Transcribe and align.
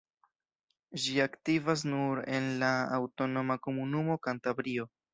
Ĝi 1.03 1.13
aktivas 1.25 1.85
nur 1.91 2.23
en 2.39 2.51
la 2.65 2.73
aŭtonoma 2.99 3.63
komunumo 3.69 4.21
Kantabrio. 4.29 4.93